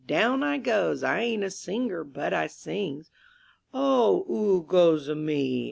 [0.07, 3.11] Down I goes; I ain't a singer, but I sings.
[3.71, 5.29] "Oh, 'oo goes 'ome?"